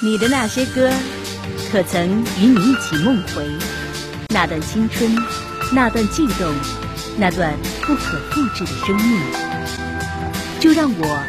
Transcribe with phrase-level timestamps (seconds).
[0.00, 0.88] 你的那些歌，
[1.72, 2.08] 可曾
[2.40, 3.44] 与你一起梦回
[4.28, 5.12] 那段青春，
[5.72, 6.54] 那段悸动，
[7.18, 9.20] 那段不可复制的生命？
[10.60, 11.20] 就让我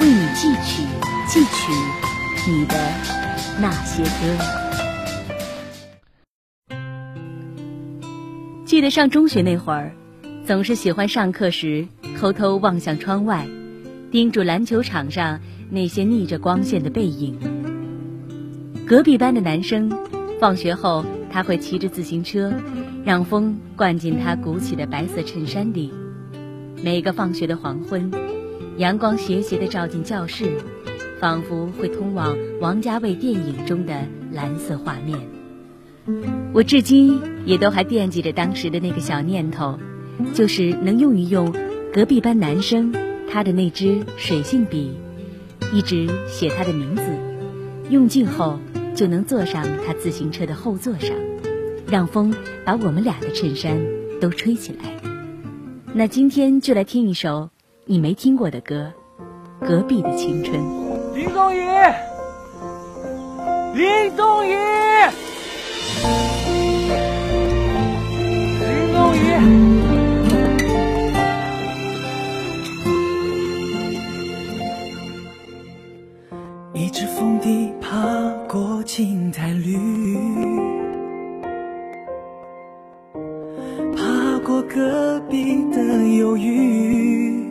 [0.00, 0.82] 为你记取，
[1.26, 1.72] 记取
[2.50, 2.74] 你的
[3.62, 4.10] 那些歌。
[8.66, 9.92] 记得上中学那会儿，
[10.46, 11.88] 总是喜欢上课时
[12.20, 13.48] 偷偷望向窗外，
[14.10, 15.40] 盯住篮球场上
[15.70, 17.57] 那些逆着光线的背影。
[18.88, 19.92] 隔壁班的男生，
[20.40, 22.50] 放学后他会骑着自行车，
[23.04, 25.92] 让风灌进他鼓起的白色衬衫里。
[26.82, 28.10] 每个放学的黄昏，
[28.78, 30.52] 阳光斜斜地照进教室，
[31.20, 35.18] 仿佛会通往王家卫电影中的蓝色画面。
[36.54, 39.78] 我至今也都还惦记着当时的那个小念头，
[40.32, 41.54] 就是能用一用
[41.92, 42.94] 隔壁班男生
[43.30, 44.92] 他的那支水性笔，
[45.74, 47.02] 一直写他的名字，
[47.90, 48.58] 用尽后。
[48.98, 51.14] 就能坐上他自行车的后座上，
[51.86, 53.80] 让风把我们俩的衬衫
[54.20, 55.00] 都吹起来。
[55.94, 57.48] 那今天就来听一首
[57.84, 58.92] 你没听过的歌，
[59.68, 60.60] 《隔壁的青春》。
[61.14, 61.60] 林宗宇，
[63.76, 64.56] 林宗宇，
[76.88, 77.98] 一只风笛，爬
[78.48, 79.76] 过青苔绿，
[83.94, 85.82] 爬过隔壁的
[86.16, 87.46] 忧郁，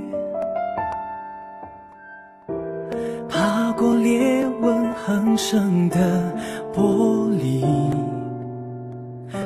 [3.30, 6.34] 爬过裂纹横生的
[6.74, 7.64] 玻璃，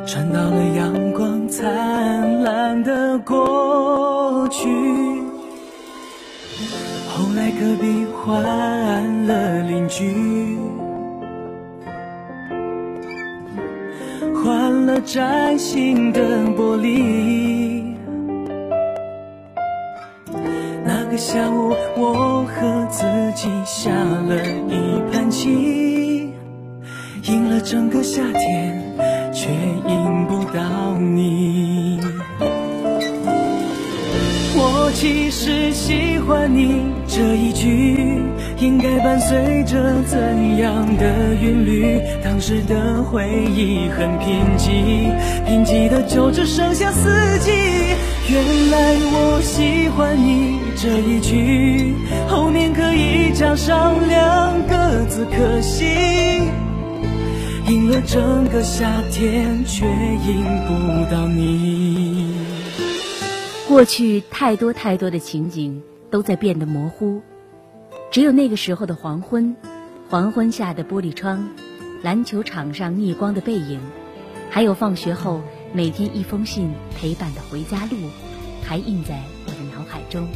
[0.06, 3.71] 穿到了阳光灿烂的过
[7.22, 8.42] 后来隔壁换
[9.28, 10.58] 了邻居。
[14.34, 16.20] 换了崭新的
[16.58, 17.84] 玻璃。
[20.84, 23.06] 那个下午，我和自
[23.36, 24.36] 己下了
[24.68, 26.34] 一盘棋，
[27.26, 28.82] 赢了整个夏天，
[29.32, 29.48] 却
[29.88, 31.51] 赢不到你。
[34.94, 38.22] 其实喜欢你这一句。
[38.60, 42.00] 应该伴随着怎样的韵律？
[42.24, 45.12] 当时的回忆很贫瘠，
[45.48, 47.10] 贫瘠的就只剩下四
[47.40, 47.52] 季。
[48.30, 51.96] 原来我喜欢你这一句，
[52.28, 55.86] 后面可以加上两个字，可惜
[57.68, 62.31] 赢了整个夏天，却赢不到你。
[63.72, 67.22] 过去太多太多的情景都在变得模糊。
[68.12, 69.56] 只有那个时候的黄昏，
[70.10, 71.48] 黄昏下的玻璃窗，
[72.04, 73.80] 篮球场上逆光的背影，
[74.50, 75.40] 还有放学后
[75.72, 77.96] 每天一封信陪伴的回家路，
[78.62, 80.28] 还印在我的脑海中，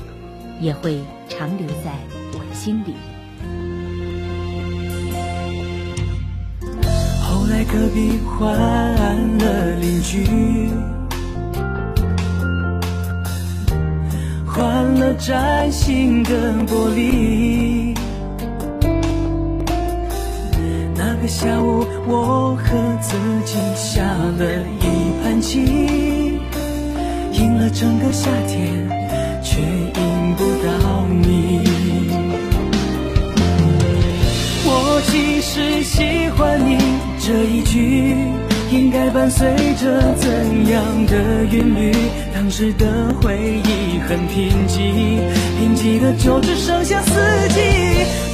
[0.62, 1.91] 也会长留在
[2.31, 2.94] 我的心里。
[7.22, 10.25] 后来隔壁换了邻居。
[14.55, 14.63] 换
[14.95, 17.93] 了崭新的玻璃。
[20.95, 22.63] 那个下午，我和
[23.01, 24.45] 自己下了
[24.79, 25.59] 一盘棋，
[27.33, 28.88] 赢了整个夏天，
[29.44, 31.59] 却赢不到你。
[34.63, 36.77] 我其实喜欢你
[37.19, 38.54] 这一句。
[38.71, 41.93] 应该伴随着怎样的韵律？
[42.33, 45.19] 当时的回忆很贫瘠，
[45.57, 47.59] 贫瘠的就只剩下四季。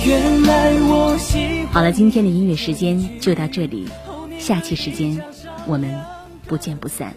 [0.06, 3.88] 原来我喜好了，今天的音乐时间就到这里，
[4.40, 5.22] 下期时间
[5.68, 5.94] 我们
[6.48, 7.14] 不见不散。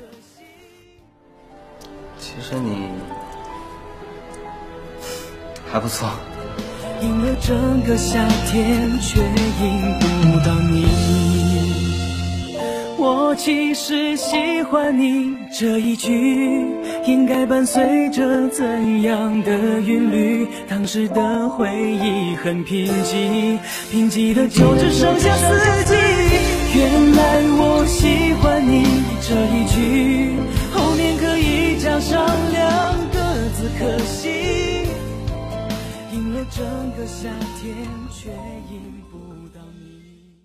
[2.18, 2.88] 其实你
[5.70, 6.10] 还不错。
[7.00, 11.43] 赢了整个夏天，却赢不到你。
[13.04, 16.66] 我其实喜欢你这一句，
[17.06, 19.52] 应该伴随着怎样的
[19.82, 20.48] 韵律？
[20.66, 23.58] 当时的回忆很贫瘠，
[23.90, 25.94] 贫瘠的就只剩下四季。
[26.74, 28.86] 原来我喜欢你
[29.20, 30.38] 这一句，
[30.72, 32.64] 后面可以加上两
[33.12, 33.18] 个
[33.50, 34.30] 字，可惜
[36.14, 36.64] 赢了整
[36.96, 37.28] 个夏
[37.60, 37.76] 天，
[38.10, 38.30] 却
[38.72, 39.13] 赢。